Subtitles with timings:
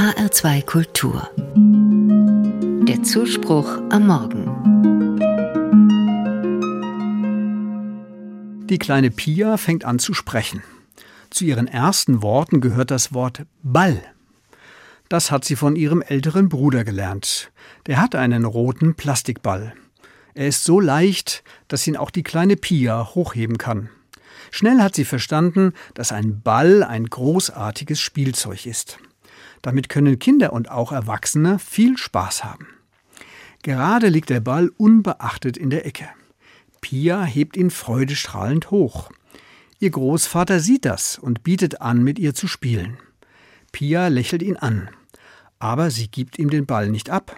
[0.00, 1.28] HR2 Kultur.
[2.88, 4.46] Der Zuspruch am Morgen.
[8.66, 10.62] Die kleine Pia fängt an zu sprechen.
[11.28, 14.02] Zu ihren ersten Worten gehört das Wort Ball.
[15.10, 17.52] Das hat sie von ihrem älteren Bruder gelernt.
[17.84, 19.74] Der hat einen roten Plastikball.
[20.32, 23.90] Er ist so leicht, dass ihn auch die kleine Pia hochheben kann.
[24.50, 28.98] Schnell hat sie verstanden, dass ein Ball ein großartiges Spielzeug ist.
[29.62, 32.66] Damit können Kinder und auch Erwachsene viel Spaß haben.
[33.62, 36.08] Gerade liegt der Ball unbeachtet in der Ecke.
[36.80, 39.10] Pia hebt ihn freudestrahlend hoch.
[39.78, 42.98] Ihr Großvater sieht das und bietet an, mit ihr zu spielen.
[43.72, 44.90] Pia lächelt ihn an,
[45.58, 47.36] aber sie gibt ihm den Ball nicht ab.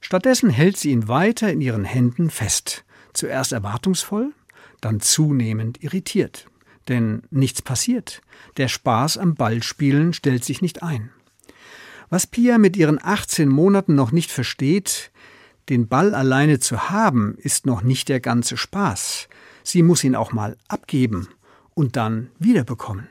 [0.00, 4.32] Stattdessen hält sie ihn weiter in ihren Händen fest, zuerst erwartungsvoll,
[4.80, 6.46] dann zunehmend irritiert.
[6.88, 8.22] Denn nichts passiert.
[8.56, 11.10] Der Spaß am Ballspielen stellt sich nicht ein.
[12.12, 15.10] Was Pia mit ihren 18 Monaten noch nicht versteht,
[15.70, 19.30] den Ball alleine zu haben, ist noch nicht der ganze Spaß.
[19.62, 21.28] Sie muss ihn auch mal abgeben
[21.72, 23.08] und dann wiederbekommen.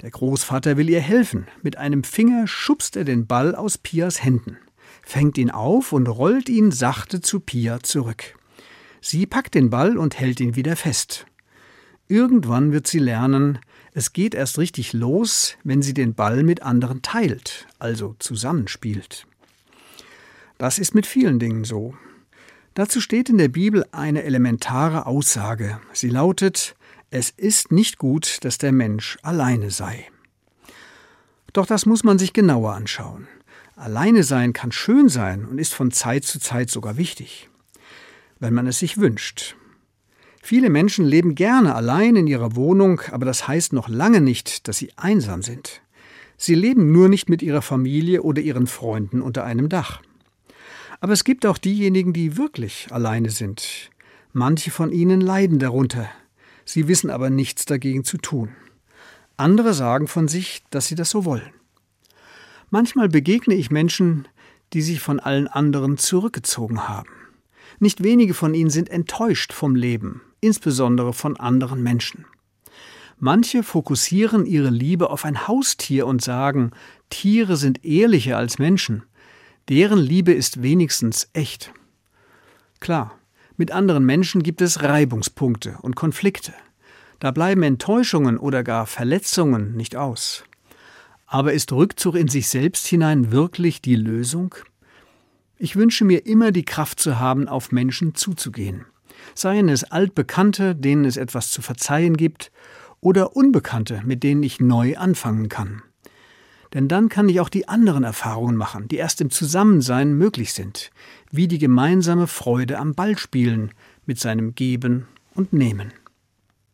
[0.00, 1.46] Der Großvater will ihr helfen.
[1.60, 4.56] Mit einem Finger schubst er den Ball aus Pias Händen,
[5.02, 8.34] fängt ihn auf und rollt ihn sachte zu Pia zurück.
[9.02, 11.26] Sie packt den Ball und hält ihn wieder fest.
[12.08, 13.58] Irgendwann wird sie lernen,
[13.94, 19.26] es geht erst richtig los, wenn sie den Ball mit anderen teilt, also zusammenspielt.
[20.58, 21.94] Das ist mit vielen Dingen so.
[22.74, 25.80] Dazu steht in der Bibel eine elementare Aussage.
[25.92, 26.74] Sie lautet,
[27.10, 30.08] es ist nicht gut, dass der Mensch alleine sei.
[31.52, 33.28] Doch das muss man sich genauer anschauen.
[33.76, 37.50] Alleine sein kann schön sein und ist von Zeit zu Zeit sogar wichtig
[38.42, 39.54] wenn man es sich wünscht.
[40.44, 44.76] Viele Menschen leben gerne allein in ihrer Wohnung, aber das heißt noch lange nicht, dass
[44.76, 45.80] sie einsam sind.
[46.36, 50.02] Sie leben nur nicht mit ihrer Familie oder ihren Freunden unter einem Dach.
[51.00, 53.90] Aber es gibt auch diejenigen, die wirklich alleine sind.
[54.32, 56.10] Manche von ihnen leiden darunter.
[56.64, 58.48] Sie wissen aber nichts dagegen zu tun.
[59.36, 61.52] Andere sagen von sich, dass sie das so wollen.
[62.70, 64.26] Manchmal begegne ich Menschen,
[64.72, 67.10] die sich von allen anderen zurückgezogen haben.
[67.78, 72.26] Nicht wenige von ihnen sind enttäuscht vom Leben, insbesondere von anderen Menschen.
[73.18, 76.72] Manche fokussieren ihre Liebe auf ein Haustier und sagen,
[77.08, 79.04] Tiere sind ehrlicher als Menschen.
[79.68, 81.72] Deren Liebe ist wenigstens echt.
[82.80, 83.16] Klar,
[83.56, 86.52] mit anderen Menschen gibt es Reibungspunkte und Konflikte.
[87.20, 90.42] Da bleiben Enttäuschungen oder gar Verletzungen nicht aus.
[91.26, 94.56] Aber ist Rückzug in sich selbst hinein wirklich die Lösung?
[95.56, 98.84] Ich wünsche mir immer die Kraft zu haben, auf Menschen zuzugehen.
[99.34, 102.50] Seien es Altbekannte, denen es etwas zu verzeihen gibt,
[103.00, 105.82] oder Unbekannte, mit denen ich neu anfangen kann.
[106.72, 110.90] Denn dann kann ich auch die anderen Erfahrungen machen, die erst im Zusammensein möglich sind,
[111.30, 113.72] wie die gemeinsame Freude am Ballspielen
[114.06, 115.92] mit seinem Geben und Nehmen.